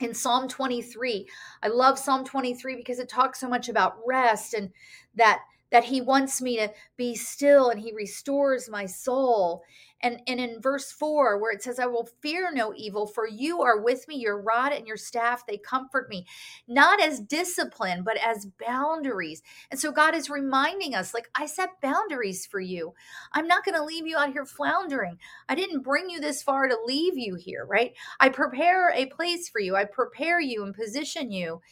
In 0.00 0.14
Psalm 0.14 0.48
23, 0.48 1.28
I 1.62 1.68
love 1.68 1.98
Psalm 1.98 2.24
23 2.24 2.76
because 2.76 2.98
it 2.98 3.10
talks 3.10 3.38
so 3.40 3.48
much 3.48 3.68
about 3.68 3.98
rest 4.06 4.54
and 4.54 4.70
that 5.16 5.42
that 5.70 5.84
he 5.84 6.00
wants 6.00 6.40
me 6.40 6.56
to 6.56 6.70
be 6.96 7.14
still 7.14 7.70
and 7.70 7.80
he 7.80 7.92
restores 7.92 8.68
my 8.68 8.86
soul. 8.86 9.62
And 10.02 10.20
and 10.26 10.38
in 10.38 10.60
verse 10.60 10.92
4 10.92 11.38
where 11.38 11.52
it 11.52 11.62
says 11.62 11.78
i 11.78 11.86
will 11.86 12.08
fear 12.20 12.52
no 12.52 12.74
evil 12.76 13.06
for 13.06 13.26
you 13.26 13.62
are 13.62 13.80
with 13.80 14.06
me 14.06 14.16
your 14.16 14.40
rod 14.40 14.72
and 14.72 14.86
your 14.86 14.98
staff 14.98 15.46
they 15.46 15.56
comfort 15.56 16.10
me. 16.10 16.26
Not 16.68 17.00
as 17.00 17.20
discipline 17.20 18.04
but 18.04 18.18
as 18.18 18.46
boundaries. 18.64 19.42
And 19.70 19.80
so 19.80 19.90
god 19.90 20.14
is 20.14 20.28
reminding 20.28 20.94
us 20.94 21.14
like 21.14 21.28
i 21.34 21.46
set 21.46 21.80
boundaries 21.80 22.46
for 22.46 22.60
you. 22.60 22.92
I'm 23.32 23.48
not 23.48 23.64
going 23.64 23.76
to 23.76 23.84
leave 23.84 24.06
you 24.06 24.18
out 24.18 24.32
here 24.32 24.46
floundering. 24.46 25.18
I 25.48 25.54
didn't 25.54 25.82
bring 25.82 26.10
you 26.10 26.20
this 26.20 26.42
far 26.42 26.68
to 26.68 26.76
leave 26.84 27.16
you 27.16 27.34
here 27.34 27.64
right? 27.66 27.94
I 28.20 28.28
prepare 28.28 28.90
a 28.90 29.06
place 29.06 29.48
for 29.48 29.60
you. 29.60 29.76
I 29.76 29.84
prepare 29.84 30.40
you 30.40 30.62
and 30.62 30.74
position 30.74 31.32
you. 31.32 31.62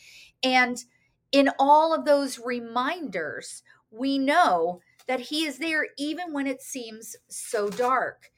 And 0.42 0.82
in 1.34 1.50
all 1.58 1.92
of 1.92 2.04
those 2.04 2.38
reminders 2.38 3.62
we 3.94 4.18
know 4.18 4.80
that 5.06 5.20
he 5.20 5.44
is 5.44 5.58
there 5.58 5.86
even 5.98 6.32
when 6.32 6.46
it 6.46 6.62
seems 6.62 7.16
so 7.28 7.68
dark. 7.68 8.30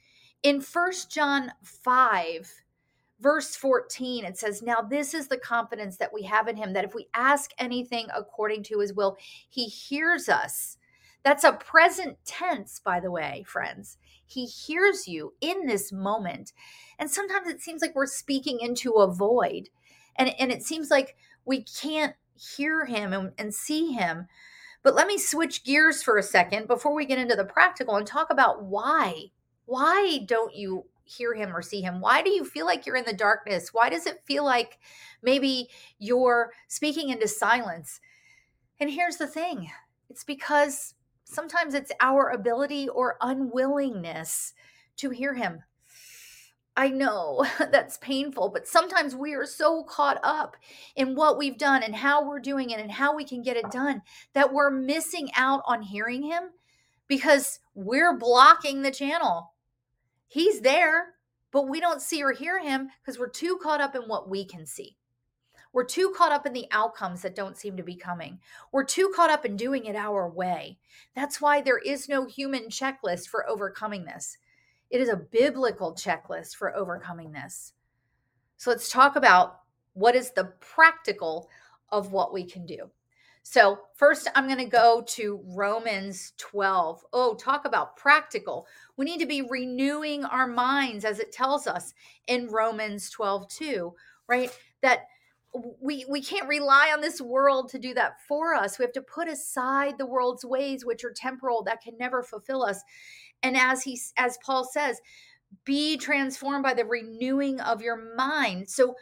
In 0.43 0.61
First 0.61 1.11
John 1.11 1.51
5, 1.63 2.51
verse 3.19 3.55
14, 3.55 4.25
it 4.25 4.37
says, 4.37 4.61
Now 4.61 4.81
this 4.81 5.13
is 5.13 5.27
the 5.27 5.37
confidence 5.37 5.97
that 5.97 6.13
we 6.13 6.23
have 6.23 6.47
in 6.47 6.57
him, 6.57 6.73
that 6.73 6.85
if 6.85 6.93
we 6.93 7.07
ask 7.13 7.51
anything 7.57 8.07
according 8.15 8.63
to 8.63 8.79
his 8.79 8.93
will, 8.93 9.17
he 9.49 9.65
hears 9.65 10.29
us. 10.29 10.77
That's 11.23 11.43
a 11.43 11.53
present 11.53 12.17
tense, 12.25 12.79
by 12.79 12.99
the 12.99 13.11
way, 13.11 13.43
friends. 13.47 13.97
He 14.25 14.45
hears 14.45 15.07
you 15.07 15.33
in 15.41 15.65
this 15.65 15.91
moment. 15.91 16.53
And 16.99 17.09
sometimes 17.09 17.47
it 17.47 17.61
seems 17.61 17.81
like 17.81 17.95
we're 17.95 18.05
speaking 18.05 18.59
into 18.61 18.93
a 18.93 19.11
void. 19.11 19.69
And, 20.15 20.33
and 20.39 20.51
it 20.51 20.63
seems 20.63 20.91
like 20.91 21.15
we 21.45 21.63
can't 21.63 22.15
hear 22.35 22.85
him 22.85 23.13
and, 23.13 23.31
and 23.37 23.53
see 23.53 23.93
him. 23.93 24.27
But 24.83 24.95
let 24.95 25.07
me 25.07 25.17
switch 25.17 25.63
gears 25.63 26.03
for 26.03 26.17
a 26.17 26.23
second 26.23 26.67
before 26.67 26.93
we 26.93 27.05
get 27.05 27.19
into 27.19 27.35
the 27.35 27.45
practical 27.45 27.95
and 27.95 28.05
talk 28.05 28.29
about 28.29 28.63
why. 28.63 29.31
Why 29.65 30.19
don't 30.25 30.55
you 30.55 30.85
hear 31.03 31.33
him 31.33 31.55
or 31.55 31.61
see 31.61 31.81
him? 31.81 31.99
Why 31.99 32.21
do 32.21 32.29
you 32.29 32.45
feel 32.45 32.65
like 32.65 32.85
you're 32.85 32.95
in 32.95 33.05
the 33.05 33.13
darkness? 33.13 33.73
Why 33.73 33.89
does 33.89 34.05
it 34.05 34.23
feel 34.25 34.45
like 34.45 34.79
maybe 35.21 35.69
you're 35.99 36.51
speaking 36.67 37.09
into 37.09 37.27
silence? 37.27 37.99
And 38.79 38.89
here's 38.89 39.17
the 39.17 39.27
thing 39.27 39.69
it's 40.09 40.23
because 40.23 40.93
sometimes 41.23 41.73
it's 41.73 41.91
our 41.99 42.29
ability 42.29 42.87
or 42.89 43.17
unwillingness 43.21 44.53
to 44.97 45.09
hear 45.09 45.33
him. 45.33 45.63
I 46.77 46.89
know 46.89 47.43
that's 47.71 47.97
painful, 47.97 48.49
but 48.49 48.67
sometimes 48.67 49.15
we 49.15 49.33
are 49.33 49.47
so 49.47 49.83
caught 49.83 50.19
up 50.23 50.55
in 50.95 51.15
what 51.15 51.37
we've 51.37 51.57
done 51.57 51.81
and 51.81 51.95
how 51.95 52.25
we're 52.25 52.39
doing 52.39 52.69
it 52.69 52.79
and 52.79 52.91
how 52.91 53.15
we 53.15 53.25
can 53.25 53.41
get 53.41 53.57
it 53.57 53.71
done 53.71 54.03
that 54.33 54.53
we're 54.53 54.69
missing 54.69 55.29
out 55.35 55.63
on 55.65 55.81
hearing 55.81 56.21
him 56.21 56.51
because 57.07 57.59
we're 57.73 58.15
blocking 58.15 58.83
the 58.83 58.91
channel. 58.91 59.53
He's 60.27 60.61
there, 60.61 61.15
but 61.51 61.67
we 61.67 61.79
don't 61.79 62.01
see 62.01 62.21
or 62.21 62.31
hear 62.31 62.59
him 62.59 62.89
because 63.01 63.17
we're 63.17 63.29
too 63.29 63.57
caught 63.61 63.81
up 63.81 63.95
in 63.95 64.03
what 64.03 64.29
we 64.29 64.45
can 64.45 64.67
see. 64.67 64.97
We're 65.73 65.85
too 65.85 66.13
caught 66.15 66.31
up 66.31 66.45
in 66.45 66.53
the 66.53 66.67
outcomes 66.71 67.21
that 67.21 67.35
don't 67.35 67.57
seem 67.57 67.75
to 67.77 67.83
be 67.83 67.95
coming. 67.95 68.39
We're 68.71 68.83
too 68.83 69.11
caught 69.15 69.29
up 69.29 69.45
in 69.45 69.57
doing 69.57 69.85
it 69.85 69.95
our 69.95 70.29
way. 70.29 70.77
That's 71.15 71.41
why 71.41 71.61
there 71.61 71.77
is 71.77 72.07
no 72.07 72.25
human 72.25 72.65
checklist 72.65 73.27
for 73.27 73.49
overcoming 73.49 74.05
this. 74.05 74.37
It 74.89 75.01
is 75.01 75.09
a 75.09 75.17
biblical 75.17 75.93
checklist 75.93 76.55
for 76.55 76.75
overcoming 76.75 77.31
this. 77.31 77.73
So 78.57 78.71
let's 78.71 78.89
talk 78.89 79.15
about 79.15 79.61
what 79.93 80.15
is 80.15 80.31
the 80.31 80.45
practical 80.59 81.49
of 81.89 82.11
what 82.11 82.33
we 82.33 82.43
can 82.43 82.65
do. 82.65 82.89
So, 83.49 83.79
first, 83.95 84.27
I'm 84.35 84.47
going 84.47 84.57
to 84.57 84.65
go 84.65 85.03
to 85.07 85.39
Romans 85.45 86.33
12. 86.35 87.05
Oh, 87.13 87.33
talk 87.33 87.63
about 87.63 87.95
practical. 87.95 88.67
We 88.97 89.05
need 89.05 89.21
to 89.21 89.25
be 89.25 89.41
renewing 89.41 90.25
our 90.25 90.47
minds 90.47 91.05
as 91.05 91.19
it 91.19 91.31
tells 91.31 91.65
us 91.65 91.93
in 92.27 92.49
Romans 92.49 93.09
12, 93.09 93.47
2, 93.47 93.93
right? 94.27 94.51
That 94.81 95.05
we 95.81 96.05
we 96.09 96.21
can't 96.21 96.47
rely 96.47 96.91
on 96.93 97.01
this 97.01 97.21
world 97.21 97.69
to 97.69 97.79
do 97.79 97.93
that 97.93 98.19
for 98.27 98.53
us 98.53 98.77
we 98.77 98.83
have 98.83 98.91
to 98.91 99.01
put 99.01 99.27
aside 99.27 99.97
the 99.97 100.05
world's 100.05 100.45
ways 100.45 100.85
which 100.85 101.03
are 101.03 101.11
temporal 101.11 101.63
that 101.63 101.81
can 101.81 101.97
never 101.97 102.21
fulfill 102.21 102.63
us 102.63 102.83
and 103.43 103.57
as 103.57 103.83
he 103.83 103.99
as 104.17 104.37
paul 104.43 104.63
says 104.63 104.99
be 105.65 105.97
transformed 105.97 106.63
by 106.63 106.73
the 106.73 106.85
renewing 106.85 107.59
of 107.61 107.81
your 107.81 108.15
mind. 108.15 108.69
So 108.69 108.95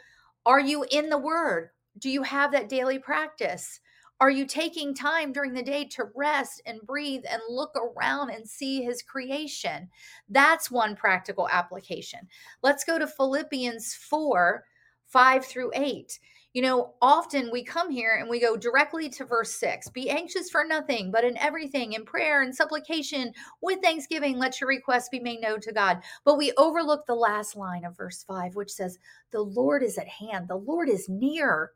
are 0.44 0.60
you 0.60 0.84
in 0.90 1.08
the 1.08 1.18
word? 1.18 1.70
Do 1.98 2.10
you 2.10 2.22
have 2.22 2.52
that 2.52 2.68
daily 2.68 2.98
practice? 2.98 3.80
Are 4.18 4.30
you 4.30 4.46
taking 4.46 4.94
time 4.94 5.32
during 5.32 5.52
the 5.52 5.62
day 5.62 5.84
to 5.92 6.04
rest 6.14 6.62
and 6.64 6.80
breathe 6.82 7.24
and 7.28 7.42
look 7.50 7.72
around 7.76 8.30
and 8.30 8.48
see 8.48 8.82
his 8.82 9.02
creation? 9.02 9.90
That's 10.28 10.70
one 10.70 10.96
practical 10.96 11.48
application. 11.50 12.20
Let's 12.62 12.84
go 12.84 12.98
to 12.98 13.06
philippians 13.06 13.94
4 13.94 14.64
5 15.08 15.44
through 15.44 15.70
8 15.74 16.18
you 16.56 16.62
know, 16.62 16.94
often 17.02 17.50
we 17.52 17.62
come 17.62 17.90
here 17.90 18.16
and 18.18 18.30
we 18.30 18.40
go 18.40 18.56
directly 18.56 19.10
to 19.10 19.26
verse 19.26 19.52
six 19.52 19.90
be 19.90 20.08
anxious 20.08 20.48
for 20.48 20.64
nothing, 20.64 21.10
but 21.10 21.22
in 21.22 21.36
everything, 21.36 21.92
in 21.92 22.02
prayer 22.02 22.40
and 22.40 22.56
supplication, 22.56 23.34
with 23.60 23.82
thanksgiving, 23.82 24.38
let 24.38 24.58
your 24.58 24.68
requests 24.68 25.10
be 25.10 25.20
made 25.20 25.42
known 25.42 25.60
to 25.60 25.70
God. 25.70 25.98
But 26.24 26.38
we 26.38 26.54
overlook 26.56 27.04
the 27.04 27.14
last 27.14 27.56
line 27.56 27.84
of 27.84 27.98
verse 27.98 28.22
five, 28.22 28.56
which 28.56 28.70
says, 28.70 28.98
The 29.32 29.42
Lord 29.42 29.82
is 29.82 29.98
at 29.98 30.08
hand, 30.08 30.48
the 30.48 30.56
Lord 30.56 30.88
is 30.88 31.10
near. 31.10 31.72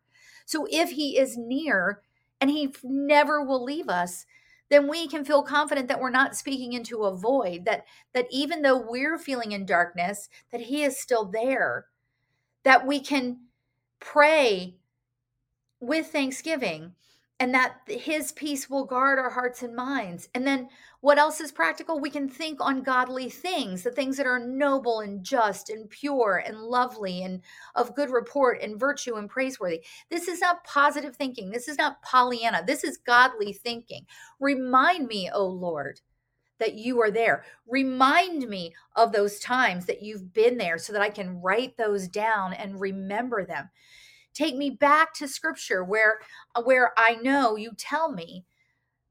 So 0.47 0.67
if 0.71 0.93
he 0.93 1.19
is 1.19 1.37
near 1.37 2.01
and 2.41 2.49
he 2.51 2.73
never 2.83 3.45
will 3.45 3.63
leave 3.63 3.91
us, 3.91 4.25
then 4.71 4.89
we 4.89 5.07
can 5.09 5.27
feel 5.27 5.43
confident 5.43 5.89
that 5.89 6.01
we're 6.01 6.09
not 6.09 6.37
speaking 6.37 6.73
into 6.73 7.05
a 7.05 7.15
void 7.15 7.67
that 7.67 7.85
that 8.15 8.29
even 8.31 8.63
though 8.63 8.83
we're 8.89 9.19
feeling 9.19 9.53
in 9.53 9.67
darkness 9.67 10.31
that 10.53 10.63
he 10.63 10.85
is 10.85 10.99
still 10.99 11.27
there 11.27 11.85
that 12.63 12.87
we 12.87 12.99
can 12.99 13.41
pray 14.01 14.77
with 15.81 16.09
thanksgiving 16.09 16.93
and 17.41 17.55
that 17.55 17.77
his 17.87 18.33
peace 18.33 18.69
will 18.69 18.85
guard 18.85 19.19
our 19.19 19.31
hearts 19.31 19.63
and 19.63 19.75
minds. 19.75 20.29
And 20.35 20.47
then 20.47 20.69
what 21.01 21.17
else 21.17 21.41
is 21.41 21.51
practical? 21.51 21.99
We 21.99 22.11
can 22.11 22.29
think 22.29 22.61
on 22.61 22.83
godly 22.83 23.31
things, 23.31 23.83
the 23.83 23.91
things 23.91 24.19
that 24.19 24.27
are 24.27 24.39
noble 24.39 25.01
and 25.01 25.25
just 25.25 25.71
and 25.71 25.89
pure 25.89 26.43
and 26.47 26.59
lovely 26.59 27.23
and 27.23 27.41
of 27.75 27.97
good 27.97 28.11
report 28.11 28.61
and 28.61 28.79
virtue 28.79 29.15
and 29.15 29.27
praiseworthy. 29.27 29.83
This 30.11 30.29
is 30.29 30.43
not 30.43 30.65
positive 30.65 31.17
thinking. 31.17 31.51
This 31.51 31.67
is 31.67 31.79
not 31.79 32.03
Pollyanna. 32.03 32.63
This 32.67 32.85
is 32.85 32.99
godly 32.99 33.55
thinking. 33.55 34.05
Remind 34.39 35.07
me, 35.07 35.31
O 35.33 35.47
Lord, 35.47 36.03
that 36.61 36.75
you 36.75 37.01
are 37.01 37.11
there. 37.11 37.45
Remind 37.67 38.49
me 38.49 38.75
of 38.95 39.13
those 39.13 39.41
times 39.41 39.87
that 39.87 40.03
you've 40.03 40.33
been 40.33 40.57
there 40.57 40.79
so 40.79 40.93
that 40.93 41.03
I 41.03 41.11
can 41.11 41.41
write 41.41 41.77
those 41.77 42.07
down 42.07 42.53
and 42.53 42.81
remember 42.81 43.45
them. 43.45 43.71
Take 44.33 44.57
me 44.57 44.71
back 44.71 45.13
to 45.15 45.27
scripture 45.27 45.83
where 45.83 46.21
uh, 46.55 46.63
where 46.63 46.93
I 46.97 47.17
know 47.17 47.57
you 47.57 47.73
tell 47.77 48.13
me 48.13 48.45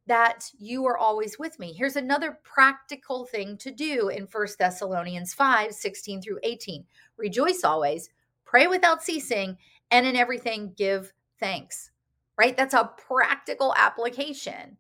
that 0.10 0.50
you 0.58 0.88
are 0.88 0.98
always 0.98 1.38
with 1.38 1.60
me. 1.60 1.72
Here's 1.72 1.96
another 1.96 2.40
practical 2.44 3.26
thing 3.26 3.58
to 3.58 3.70
do 3.70 4.10
in 4.10 4.26
First 4.26 4.58
Thessalonians 4.58 5.34
5 5.34 5.74
16 5.74 6.22
through 6.22 6.40
18. 6.44 6.84
Rejoice 7.18 7.64
always, 7.64 8.10
pray 8.44 8.66
without 8.66 9.04
ceasing, 9.04 9.58
and 9.92 10.08
in 10.08 10.16
everything 10.16 10.74
give 10.76 11.14
thanks. 11.40 11.92
Right? 12.38 12.58
That's 12.58 12.74
a 12.74 12.92
practical 12.98 13.74
application. 13.78 14.78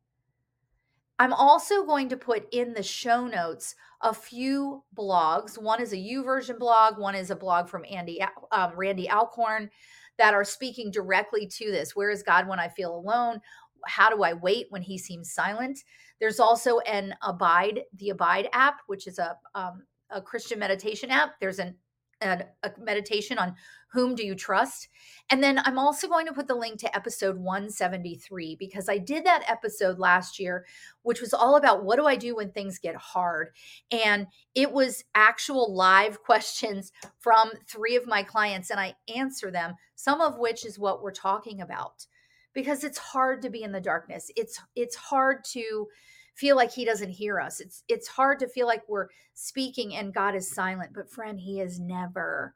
I'm 1.19 1.33
also 1.33 1.85
going 1.85 2.07
to 2.09 2.17
put 2.17 2.47
in 2.51 2.73
the 2.73 2.81
show 2.81 3.27
notes 3.27 3.75
a 4.01 4.13
few 4.13 4.83
blogs. 4.97 5.61
One 5.61 5.81
is 5.81 5.91
a 5.91 5.97
YouVersion 5.97 6.57
blog, 6.57 6.97
one 6.97 7.13
is 7.13 7.29
a 7.29 7.35
blog 7.35 7.67
from 7.67 7.83
Andy 7.91 8.21
um, 8.51 8.71
Randy 8.75 9.09
Alcorn 9.09 9.69
that 10.17 10.33
are 10.33 10.45
speaking 10.45 10.91
directly 10.91 11.45
to 11.45 11.71
this. 11.71 11.95
Where 11.95 12.09
is 12.09 12.23
God 12.23 12.47
when 12.47 12.59
I 12.59 12.69
feel 12.69 12.95
alone? 12.95 13.41
How 13.85 14.09
do 14.09 14.23
I 14.23 14.33
wait 14.33 14.67
when 14.69 14.81
he 14.81 14.97
seems 14.97 15.33
silent? 15.33 15.79
There's 16.19 16.39
also 16.39 16.79
an 16.79 17.13
Abide, 17.21 17.81
the 17.95 18.09
Abide 18.09 18.49
app, 18.53 18.79
which 18.87 19.05
is 19.05 19.19
a 19.19 19.37
um, 19.55 19.83
a 20.09 20.21
Christian 20.21 20.59
meditation 20.59 21.11
app. 21.11 21.39
There's 21.39 21.59
an 21.59 21.75
a, 22.21 22.45
a 22.63 22.71
meditation 22.79 23.37
on 23.37 23.55
whom 23.91 24.13
do 24.13 24.25
you 24.25 24.35
trust? 24.35 24.87
And 25.29 25.43
then 25.43 25.59
i'm 25.59 25.77
also 25.77 26.07
going 26.07 26.25
to 26.25 26.33
put 26.33 26.47
the 26.47 26.55
link 26.55 26.79
to 26.79 26.95
episode 26.95 27.37
173 27.37 28.55
because 28.59 28.89
i 28.89 28.97
did 28.97 29.25
that 29.25 29.43
episode 29.47 29.99
last 29.99 30.39
year 30.39 30.65
which 31.03 31.21
was 31.21 31.33
all 31.33 31.55
about 31.55 31.83
what 31.83 31.97
do 31.97 32.05
i 32.05 32.15
do 32.15 32.35
when 32.35 32.51
things 32.51 32.79
get 32.79 32.95
hard? 32.95 33.49
And 33.91 34.27
it 34.55 34.71
was 34.71 35.03
actual 35.15 35.73
live 35.73 36.21
questions 36.23 36.91
from 37.19 37.51
three 37.67 37.95
of 37.95 38.07
my 38.07 38.23
clients 38.23 38.69
and 38.69 38.79
i 38.79 38.95
answer 39.13 39.51
them 39.51 39.75
some 39.99 40.21
of 40.21 40.37
which 40.37 40.65
is 40.65 40.79
what 40.79 41.03
we're 41.03 41.11
talking 41.11 41.59
about. 41.59 42.05
Because 42.53 42.85
it's 42.85 42.97
hard 42.97 43.41
to 43.41 43.49
be 43.49 43.63
in 43.63 43.73
the 43.73 43.81
darkness. 43.81 44.31
It's 44.35 44.59
it's 44.75 44.95
hard 44.95 45.43
to 45.51 45.87
feel 46.39 46.55
like 46.55 46.71
he 46.71 46.85
doesn't 46.85 47.09
hear 47.09 47.37
us. 47.37 47.59
It's 47.59 47.83
it's 47.89 48.07
hard 48.07 48.39
to 48.39 48.47
feel 48.47 48.65
like 48.65 48.87
we're 48.87 49.07
speaking 49.33 49.93
and 49.93 50.13
God 50.13 50.35
is 50.35 50.49
silent, 50.49 50.91
but 50.95 51.11
friend, 51.11 51.37
he 51.37 51.59
is 51.59 51.81
never 51.81 52.55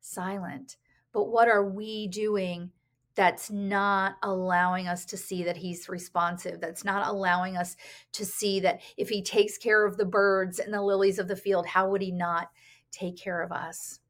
silent. 0.00 0.76
But 1.12 1.28
what 1.28 1.46
are 1.46 1.64
we 1.64 2.08
doing 2.08 2.72
that's 3.14 3.48
not 3.48 4.16
allowing 4.24 4.88
us 4.88 5.04
to 5.06 5.16
see 5.16 5.44
that 5.44 5.56
he's 5.56 5.88
responsive? 5.88 6.60
That's 6.60 6.84
not 6.84 7.06
allowing 7.06 7.56
us 7.56 7.76
to 8.12 8.24
see 8.24 8.58
that 8.60 8.80
if 8.96 9.08
he 9.08 9.22
takes 9.22 9.58
care 9.58 9.86
of 9.86 9.96
the 9.96 10.04
birds 10.04 10.58
and 10.58 10.74
the 10.74 10.82
lilies 10.82 11.20
of 11.20 11.28
the 11.28 11.36
field, 11.36 11.66
how 11.66 11.88
would 11.88 12.02
he 12.02 12.10
not 12.10 12.48
take 12.90 13.16
care 13.16 13.42
of 13.42 13.52
us? 13.52 14.00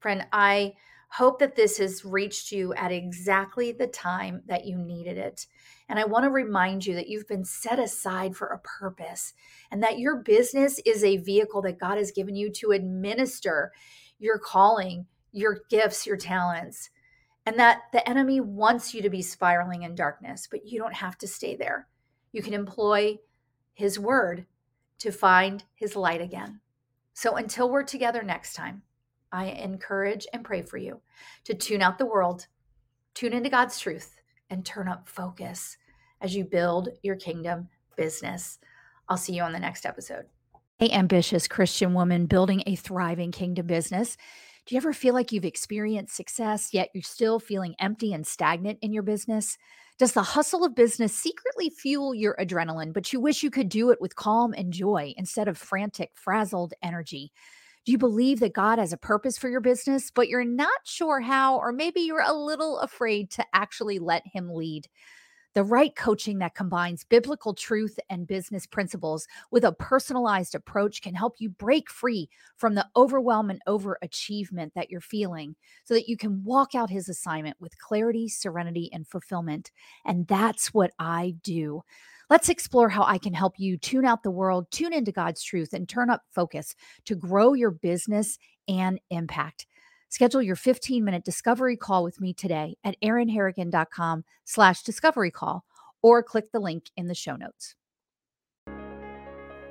Friend, 0.00 0.26
I 0.32 0.72
hope 1.12 1.38
that 1.38 1.54
this 1.54 1.76
has 1.76 2.06
reached 2.06 2.52
you 2.52 2.72
at 2.72 2.90
exactly 2.90 3.70
the 3.70 3.86
time 3.86 4.40
that 4.46 4.64
you 4.64 4.78
needed 4.78 5.18
it. 5.18 5.46
And 5.90 5.98
I 5.98 6.04
want 6.04 6.24
to 6.24 6.30
remind 6.30 6.86
you 6.86 6.94
that 6.94 7.08
you've 7.08 7.28
been 7.28 7.44
set 7.44 7.78
aside 7.78 8.34
for 8.34 8.46
a 8.46 8.60
purpose 8.60 9.34
and 9.70 9.82
that 9.82 9.98
your 9.98 10.16
business 10.16 10.80
is 10.86 11.04
a 11.04 11.18
vehicle 11.18 11.60
that 11.62 11.78
God 11.78 11.98
has 11.98 12.12
given 12.12 12.34
you 12.34 12.50
to 12.52 12.70
administer 12.70 13.72
your 14.18 14.38
calling, 14.38 15.04
your 15.32 15.58
gifts, 15.68 16.06
your 16.06 16.16
talents, 16.16 16.88
and 17.44 17.58
that 17.58 17.82
the 17.92 18.08
enemy 18.08 18.40
wants 18.40 18.94
you 18.94 19.02
to 19.02 19.10
be 19.10 19.20
spiraling 19.20 19.82
in 19.82 19.94
darkness, 19.94 20.48
but 20.50 20.66
you 20.66 20.78
don't 20.78 20.94
have 20.94 21.18
to 21.18 21.26
stay 21.26 21.56
there. 21.56 21.88
You 22.32 22.40
can 22.40 22.54
employ 22.54 23.18
his 23.74 23.98
word 23.98 24.46
to 25.00 25.12
find 25.12 25.62
his 25.74 25.94
light 25.94 26.22
again. 26.22 26.60
So 27.12 27.36
until 27.36 27.68
we're 27.68 27.82
together 27.82 28.22
next 28.22 28.54
time, 28.54 28.82
I 29.32 29.46
encourage 29.46 30.26
and 30.32 30.44
pray 30.44 30.62
for 30.62 30.76
you 30.76 31.00
to 31.44 31.54
tune 31.54 31.82
out 31.82 31.98
the 31.98 32.06
world, 32.06 32.46
tune 33.14 33.32
into 33.32 33.48
God's 33.48 33.78
truth, 33.78 34.20
and 34.50 34.64
turn 34.64 34.88
up 34.88 35.08
focus 35.08 35.78
as 36.20 36.36
you 36.36 36.44
build 36.44 36.90
your 37.02 37.16
kingdom 37.16 37.68
business. 37.96 38.58
I'll 39.08 39.16
see 39.16 39.34
you 39.34 39.42
on 39.42 39.52
the 39.52 39.58
next 39.58 39.86
episode. 39.86 40.26
Hey, 40.78 40.90
ambitious 40.90 41.48
Christian 41.48 41.94
woman 41.94 42.26
building 42.26 42.62
a 42.66 42.76
thriving 42.76 43.32
kingdom 43.32 43.66
business. 43.66 44.16
Do 44.66 44.74
you 44.74 44.76
ever 44.76 44.92
feel 44.92 45.14
like 45.14 45.32
you've 45.32 45.44
experienced 45.44 46.14
success, 46.14 46.72
yet 46.72 46.90
you're 46.94 47.02
still 47.02 47.40
feeling 47.40 47.74
empty 47.80 48.12
and 48.12 48.26
stagnant 48.26 48.78
in 48.80 48.92
your 48.92 49.02
business? 49.02 49.58
Does 49.98 50.12
the 50.12 50.22
hustle 50.22 50.64
of 50.64 50.74
business 50.74 51.14
secretly 51.16 51.70
fuel 51.70 52.14
your 52.14 52.36
adrenaline, 52.38 52.92
but 52.92 53.12
you 53.12 53.20
wish 53.20 53.42
you 53.42 53.50
could 53.50 53.68
do 53.68 53.90
it 53.90 54.00
with 54.00 54.16
calm 54.16 54.54
and 54.56 54.72
joy 54.72 55.14
instead 55.16 55.48
of 55.48 55.58
frantic, 55.58 56.10
frazzled 56.14 56.74
energy? 56.82 57.32
Do 57.84 57.90
you 57.92 57.98
believe 57.98 58.38
that 58.40 58.52
God 58.52 58.78
has 58.78 58.92
a 58.92 58.96
purpose 58.96 59.36
for 59.36 59.48
your 59.48 59.60
business, 59.60 60.10
but 60.10 60.28
you're 60.28 60.44
not 60.44 60.70
sure 60.84 61.20
how, 61.20 61.58
or 61.58 61.72
maybe 61.72 62.00
you're 62.00 62.22
a 62.24 62.32
little 62.32 62.78
afraid 62.78 63.30
to 63.32 63.44
actually 63.52 63.98
let 63.98 64.22
Him 64.24 64.50
lead? 64.50 64.88
The 65.54 65.64
right 65.64 65.94
coaching 65.94 66.38
that 66.38 66.54
combines 66.54 67.04
biblical 67.04 67.52
truth 67.52 67.98
and 68.08 68.26
business 68.26 68.66
principles 68.66 69.26
with 69.50 69.64
a 69.64 69.72
personalized 69.72 70.54
approach 70.54 71.02
can 71.02 71.14
help 71.14 71.34
you 71.38 71.50
break 71.50 71.90
free 71.90 72.30
from 72.56 72.74
the 72.74 72.86
overwhelm 72.96 73.50
and 73.50 73.60
overachievement 73.68 74.72
that 74.74 74.88
you're 74.88 75.02
feeling 75.02 75.54
so 75.84 75.92
that 75.92 76.08
you 76.08 76.16
can 76.16 76.42
walk 76.42 76.74
out 76.74 76.88
his 76.88 77.08
assignment 77.08 77.56
with 77.60 77.76
clarity, 77.78 78.28
serenity, 78.28 78.88
and 78.94 79.06
fulfillment. 79.06 79.72
And 80.06 80.26
that's 80.26 80.72
what 80.72 80.92
I 80.98 81.34
do. 81.42 81.82
Let's 82.32 82.48
explore 82.48 82.88
how 82.88 83.04
I 83.04 83.18
can 83.18 83.34
help 83.34 83.58
you 83.58 83.76
tune 83.76 84.06
out 84.06 84.22
the 84.22 84.30
world, 84.30 84.70
tune 84.70 84.94
into 84.94 85.12
God's 85.12 85.42
truth, 85.42 85.74
and 85.74 85.86
turn 85.86 86.08
up 86.08 86.22
focus 86.30 86.74
to 87.04 87.14
grow 87.14 87.52
your 87.52 87.70
business 87.70 88.38
and 88.66 88.98
impact. 89.10 89.66
Schedule 90.08 90.40
your 90.40 90.56
15 90.56 91.04
minute 91.04 91.26
discovery 91.26 91.76
call 91.76 92.02
with 92.02 92.22
me 92.22 92.32
today 92.32 92.76
at 92.84 92.96
erinharrigan.com 93.04 94.24
slash 94.46 94.82
discovery 94.82 95.30
call 95.30 95.66
or 96.02 96.22
click 96.22 96.50
the 96.52 96.58
link 96.58 96.84
in 96.96 97.06
the 97.06 97.14
show 97.14 97.36
notes. 97.36 97.74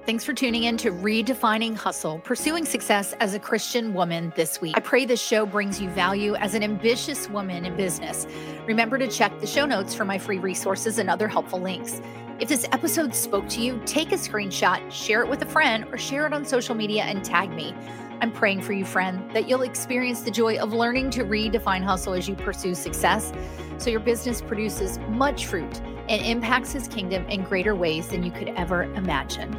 Thanks 0.06 0.24
for 0.24 0.34
tuning 0.34 0.66
in 0.66 0.78
to 0.78 0.92
Redefining 0.92 1.76
Hustle, 1.76 2.20
pursuing 2.20 2.66
success 2.66 3.14
as 3.20 3.34
a 3.34 3.40
Christian 3.40 3.96
woman 3.96 4.34
this 4.36 4.62
week. 4.62 4.76
I 4.78 4.82
pray 4.82 5.06
this 5.06 5.22
show 5.22 5.48
brings 5.48 5.82
you 5.82 5.90
value 5.90 6.36
as 6.36 6.54
an 6.54 6.62
ambitious 6.62 7.28
woman 7.30 7.66
in 7.66 7.76
business. 7.76 8.28
Remember 8.68 9.00
to 9.00 9.08
check 9.08 9.40
the 9.40 9.48
show 9.48 9.66
notes 9.66 9.96
for 9.96 10.06
my 10.06 10.20
free 10.20 10.40
resources 10.40 11.00
and 11.00 11.10
other 11.10 11.28
helpful 11.28 11.60
links. 11.60 12.02
If 12.42 12.50
this 12.50 12.66
episode 12.72 13.14
spoke 13.14 13.48
to 13.50 13.62
you, 13.62 13.80
take 13.86 14.12
a 14.12 14.16
screenshot, 14.16 14.92
share 14.92 15.22
it 15.22 15.30
with 15.30 15.44
a 15.44 15.46
friend, 15.46 15.86
or 15.92 15.98
share 16.00 16.26
it 16.26 16.34
on 16.34 16.44
social 16.44 16.74
media 16.74 17.04
and 17.04 17.24
tag 17.24 17.52
me. 17.52 17.76
I'm 18.20 18.32
praying 18.32 18.64
for 18.64 18.74
you, 18.74 18.84
friend, 18.84 19.30
that 19.36 19.48
you'll 19.48 19.62
experience 19.62 20.22
the 20.22 20.32
joy 20.32 20.58
of 20.58 20.74
learning 20.74 21.12
to 21.12 21.24
redefine 21.24 21.84
hustle 21.84 22.16
as 22.16 22.28
you 22.28 22.34
pursue 22.34 22.74
success 22.74 23.32
so 23.78 23.92
your 23.92 24.00
business 24.00 24.42
produces 24.42 24.98
much 25.10 25.46
fruit 25.46 25.82
and 26.10 26.26
impacts 26.26 26.72
his 26.72 26.88
kingdom 26.88 27.24
in 27.28 27.44
greater 27.44 27.76
ways 27.76 28.08
than 28.08 28.24
you 28.24 28.32
could 28.32 28.50
ever 28.50 28.86
imagine. 28.96 29.56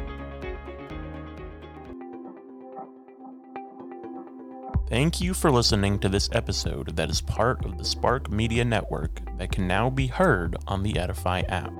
Thank 4.89 5.21
you 5.21 5.33
for 5.33 5.51
listening 5.51 5.99
to 5.99 6.09
this 6.09 6.27
episode 6.33 6.97
that 6.97 7.09
is 7.09 7.21
part 7.21 7.63
of 7.63 7.77
the 7.77 7.85
Spark 7.85 8.29
Media 8.29 8.65
Network 8.65 9.21
that 9.37 9.53
can 9.53 9.69
now 9.69 9.89
be 9.89 10.07
heard 10.07 10.57
on 10.67 10.83
the 10.83 10.99
Edify 10.99 11.43
app. 11.47 11.71